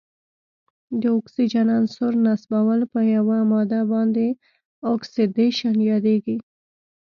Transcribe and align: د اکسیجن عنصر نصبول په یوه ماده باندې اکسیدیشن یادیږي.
د 1.01 1.03
اکسیجن 1.19 1.67
عنصر 1.77 2.11
نصبول 2.25 2.79
په 2.93 2.99
یوه 3.15 3.37
ماده 3.51 3.81
باندې 3.91 4.27
اکسیدیشن 4.93 5.75
یادیږي. 5.91 6.37